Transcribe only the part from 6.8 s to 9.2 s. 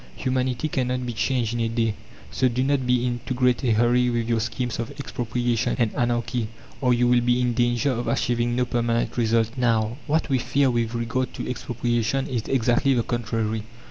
or you will be in danger of achieving no permanent